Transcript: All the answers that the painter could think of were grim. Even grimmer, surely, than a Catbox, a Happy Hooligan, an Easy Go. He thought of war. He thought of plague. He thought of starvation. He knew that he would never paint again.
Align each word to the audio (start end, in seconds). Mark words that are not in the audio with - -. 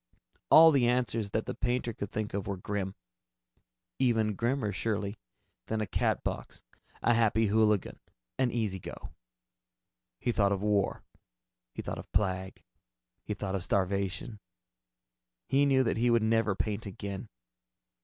All 0.49 0.71
the 0.71 0.87
answers 0.87 1.29
that 1.29 1.45
the 1.45 1.53
painter 1.53 1.93
could 1.93 2.09
think 2.11 2.33
of 2.33 2.47
were 2.47 2.57
grim. 2.57 2.95
Even 3.99 4.33
grimmer, 4.33 4.71
surely, 4.71 5.19
than 5.67 5.79
a 5.79 5.85
Catbox, 5.85 6.63
a 7.03 7.13
Happy 7.13 7.45
Hooligan, 7.45 7.99
an 8.39 8.49
Easy 8.49 8.79
Go. 8.79 9.11
He 10.19 10.31
thought 10.31 10.51
of 10.53 10.63
war. 10.63 11.03
He 11.75 11.83
thought 11.83 11.99
of 11.99 12.11
plague. 12.13 12.63
He 13.25 13.35
thought 13.35 13.53
of 13.53 13.63
starvation. 13.63 14.39
He 15.45 15.67
knew 15.67 15.83
that 15.83 15.97
he 15.97 16.09
would 16.09 16.23
never 16.23 16.55
paint 16.55 16.87
again. 16.87 17.29